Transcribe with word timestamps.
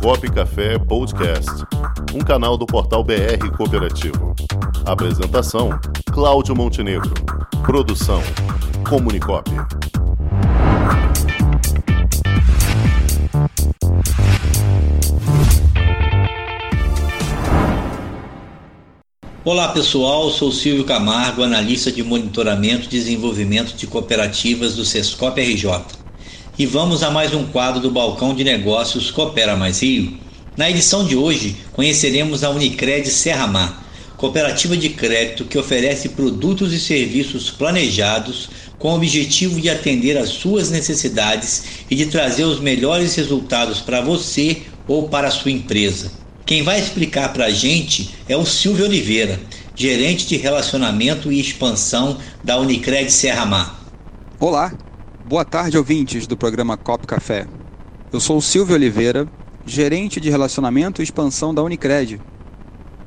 Cop 0.00 0.30
Café 0.30 0.78
Podcast, 0.78 1.50
um 2.14 2.20
canal 2.20 2.56
do 2.56 2.66
portal 2.66 3.02
BR 3.02 3.50
Cooperativo. 3.56 4.34
Apresentação: 4.84 5.70
Cláudio 6.12 6.54
Montenegro. 6.54 7.12
Produção: 7.64 8.22
Comunicop. 8.88 9.50
Olá 19.44 19.68
pessoal, 19.68 20.30
sou 20.30 20.50
Silvio 20.50 20.84
Camargo, 20.84 21.42
analista 21.42 21.90
de 21.90 22.02
monitoramento 22.02 22.86
e 22.86 22.88
desenvolvimento 22.88 23.76
de 23.76 23.86
cooperativas 23.86 24.74
do 24.74 24.84
Sescop 24.84 25.40
RJ. 25.40 26.05
E 26.58 26.64
vamos 26.64 27.02
a 27.02 27.10
mais 27.10 27.34
um 27.34 27.44
quadro 27.44 27.82
do 27.82 27.90
Balcão 27.90 28.34
de 28.34 28.42
Negócios 28.42 29.10
Coopera 29.10 29.54
Mais 29.54 29.82
Rio. 29.82 30.18
Na 30.56 30.70
edição 30.70 31.04
de 31.04 31.14
hoje, 31.14 31.54
conheceremos 31.74 32.42
a 32.42 32.48
Unicred 32.48 33.06
Serra 33.10 33.46
Mar, 33.46 33.86
cooperativa 34.16 34.74
de 34.74 34.88
crédito 34.88 35.44
que 35.44 35.58
oferece 35.58 36.08
produtos 36.10 36.72
e 36.72 36.80
serviços 36.80 37.50
planejados 37.50 38.48
com 38.78 38.88
o 38.92 38.96
objetivo 38.96 39.60
de 39.60 39.68
atender 39.68 40.16
às 40.16 40.30
suas 40.30 40.70
necessidades 40.70 41.64
e 41.90 41.94
de 41.94 42.06
trazer 42.06 42.44
os 42.44 42.58
melhores 42.58 43.14
resultados 43.16 43.82
para 43.82 44.00
você 44.00 44.62
ou 44.86 45.10
para 45.10 45.28
a 45.28 45.32
sua 45.32 45.50
empresa. 45.50 46.10
Quem 46.46 46.62
vai 46.62 46.80
explicar 46.80 47.34
para 47.34 47.46
a 47.46 47.50
gente 47.50 48.14
é 48.26 48.34
o 48.34 48.46
Silvio 48.46 48.86
Oliveira, 48.86 49.38
gerente 49.74 50.26
de 50.26 50.38
relacionamento 50.38 51.30
e 51.30 51.38
expansão 51.38 52.16
da 52.42 52.58
Unicred 52.58 53.12
Serra 53.12 53.44
Mar. 53.44 53.84
Olá, 54.40 54.72
boa 55.26 55.44
tarde 55.44 55.76
ouvintes 55.76 56.24
do 56.24 56.36
programa 56.36 56.76
Cop 56.76 57.04
Café. 57.04 57.48
Eu 58.12 58.20
sou 58.20 58.38
o 58.38 58.42
Silvio 58.42 58.76
Oliveira, 58.76 59.28
gerente 59.66 60.20
de 60.20 60.30
relacionamento 60.30 61.02
e 61.02 61.04
expansão 61.04 61.52
da 61.52 61.64
Unicred. 61.64 62.20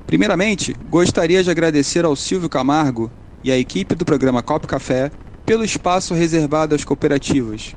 Primeiramente, 0.06 0.76
gostaria 0.90 1.42
de 1.42 1.50
agradecer 1.50 2.04
ao 2.04 2.18
Silvio 2.18 2.50
Camargo 2.50 3.10
e 3.42 3.54
à 3.54 3.58
equipe 3.58 3.96
do 3.96 4.04
programa 4.04 4.44
Cop 4.44 4.68
Café 4.68 5.10
pelo 5.46 5.64
espaço 5.64 6.14
reservado 6.14 6.76
às 6.76 6.84
cooperativas. 6.84 7.74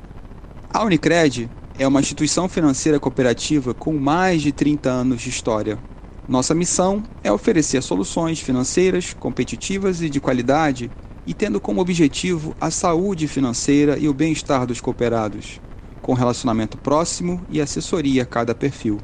A 0.73 0.83
Unicred 0.83 1.49
é 1.79 1.87
uma 1.87 2.01
instituição 2.01 2.49
financeira 2.49 2.99
cooperativa 2.99 3.73
com 3.73 3.97
mais 3.97 4.41
de 4.41 4.51
30 4.51 4.89
anos 4.89 5.21
de 5.21 5.29
história. 5.29 5.79
Nossa 6.27 6.53
missão 6.53 7.01
é 7.23 7.31
oferecer 7.31 7.81
soluções 7.81 8.41
financeiras 8.41 9.13
competitivas 9.13 10.01
e 10.01 10.09
de 10.09 10.19
qualidade 10.19 10.91
e 11.25 11.33
tendo 11.33 11.59
como 11.59 11.81
objetivo 11.81 12.55
a 12.59 12.69
saúde 12.69 13.27
financeira 13.27 13.97
e 13.97 14.07
o 14.07 14.13
bem-estar 14.13 14.65
dos 14.65 14.81
cooperados, 14.81 15.59
com 16.01 16.13
relacionamento 16.13 16.77
próximo 16.77 17.45
e 17.49 17.61
assessoria 17.61 18.23
a 18.23 18.25
cada 18.25 18.53
perfil. 18.53 18.99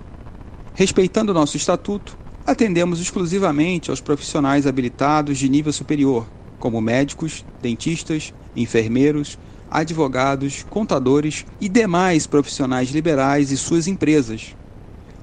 Respeitando 0.74 1.34
nosso 1.34 1.58
estatuto, 1.58 2.18
atendemos 2.46 3.00
exclusivamente 3.00 3.90
aos 3.90 4.02
profissionais 4.02 4.68
habilitados 4.68 5.38
de 5.38 5.48
nível 5.48 5.72
superior, 5.72 6.28
como 6.60 6.82
médicos, 6.82 7.46
dentistas, 7.62 8.34
enfermeiros, 8.56 9.38
advogados, 9.70 10.64
contadores 10.70 11.46
e 11.62 11.70
demais 11.70 12.26
profissionais 12.28 12.90
liberais 12.90 13.52
e 13.52 13.58
suas 13.58 13.88
empresas. 13.88 14.56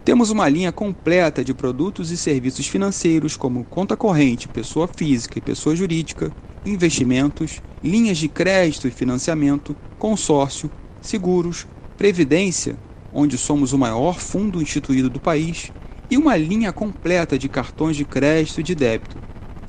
Temos 0.04 0.30
uma 0.30 0.48
linha 0.48 0.70
completa 0.70 1.44
de 1.44 1.52
produtos 1.52 2.12
e 2.12 2.16
serviços 2.16 2.68
financeiros, 2.68 3.36
como 3.36 3.64
conta 3.64 3.96
corrente, 3.96 4.48
pessoa 4.48 4.86
física 4.86 5.38
e 5.38 5.42
pessoa 5.42 5.74
jurídica, 5.74 6.32
investimentos, 6.66 7.62
linhas 7.82 8.18
de 8.18 8.28
crédito 8.28 8.88
e 8.88 8.90
financiamento, 8.90 9.76
consórcio, 9.96 10.70
seguros, 11.00 11.66
previdência, 11.96 12.76
onde 13.12 13.38
somos 13.38 13.72
o 13.72 13.78
maior 13.78 14.18
fundo 14.18 14.60
instituído 14.60 15.08
do 15.08 15.20
país, 15.20 15.72
e 16.10 16.16
uma 16.16 16.36
linha 16.36 16.72
completa 16.72 17.38
de 17.38 17.48
cartões 17.48 17.96
de 17.96 18.04
crédito 18.04 18.60
e 18.60 18.64
de 18.64 18.74
débito. 18.74 19.22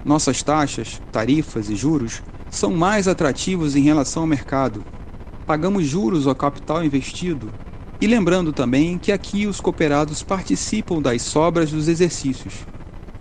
Nossas 0.04 0.44
taxas, 0.44 1.02
tarifas 1.12 1.70
e 1.70 1.76
juros 1.76 2.22
são 2.50 2.72
mais 2.72 3.08
atrativos 3.08 3.76
em 3.76 3.82
relação 3.82 4.24
ao 4.24 4.28
mercado. 4.28 4.86
Pagamos 5.46 5.86
juros 5.86 6.28
ao 6.28 6.36
capital 6.36 6.84
investido. 6.84 7.54
E 8.00 8.06
lembrando 8.06 8.54
também 8.54 9.00
que 9.00 9.12
aqui 9.12 9.48
os 9.48 9.60
cooperados 9.60 10.22
participam 10.22 11.02
das 11.02 11.24
sobras 11.24 11.72
dos 11.72 11.88
exercícios. 11.88 12.68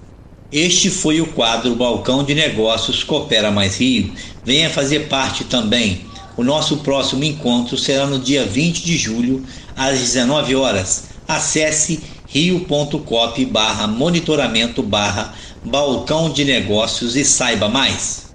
Este 0.51 0.89
foi 0.89 1.21
o 1.21 1.31
quadro 1.31 1.73
Balcão 1.75 2.21
de 2.23 2.35
Negócios 2.35 3.01
Coopera 3.03 3.49
Mais 3.49 3.79
Rio. 3.79 4.13
Venha 4.43 4.69
fazer 4.69 5.07
parte 5.07 5.45
também. 5.45 6.08
O 6.39 6.43
nosso 6.43 6.77
próximo 6.77 7.25
encontro 7.25 7.77
será 7.77 8.07
no 8.07 8.17
dia 8.17 8.45
20 8.45 8.85
de 8.85 8.95
julho, 8.95 9.45
às 9.75 9.99
19 9.99 10.55
horas. 10.55 11.09
Acesse 11.27 12.01
rio.cop 12.27 13.45
barra 13.47 13.85
monitoramento 13.87 14.81
barra 14.81 15.33
balcão 15.65 16.29
de 16.29 16.45
negócios 16.45 17.17
e 17.17 17.25
saiba 17.25 17.67
mais. 17.67 18.33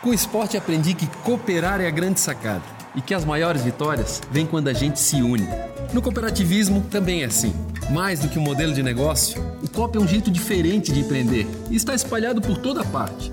Com 0.00 0.10
o 0.10 0.14
esporte 0.14 0.56
aprendi 0.56 0.94
que 0.94 1.08
cooperar 1.24 1.80
é 1.80 1.88
a 1.88 1.90
grande 1.90 2.20
sacada 2.20 2.62
e 2.94 3.00
que 3.00 3.14
as 3.14 3.24
maiores 3.24 3.64
vitórias 3.64 4.22
vêm 4.30 4.46
quando 4.46 4.68
a 4.68 4.72
gente 4.72 5.00
se 5.00 5.16
une. 5.16 5.48
No 5.92 6.00
cooperativismo 6.00 6.82
também 6.88 7.24
é 7.24 7.26
assim. 7.26 7.52
Mais 7.90 8.20
do 8.20 8.28
que 8.28 8.38
um 8.38 8.42
modelo 8.42 8.72
de 8.72 8.84
negócio, 8.84 9.44
o 9.60 9.68
COP 9.68 9.98
é 9.98 10.00
um 10.00 10.06
jeito 10.06 10.30
diferente 10.30 10.92
de 10.92 11.00
empreender 11.00 11.48
e 11.68 11.74
está 11.74 11.96
espalhado 11.96 12.40
por 12.40 12.58
toda 12.58 12.84
parte, 12.84 13.32